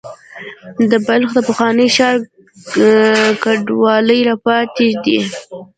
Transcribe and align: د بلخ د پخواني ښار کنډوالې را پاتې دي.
د 0.91 0.93
بلخ 1.07 1.29
د 1.35 1.39
پخواني 1.47 1.87
ښار 1.95 2.17
کنډوالې 3.43 4.19
را 4.29 4.35
پاتې 4.45 4.87
دي. 5.03 5.19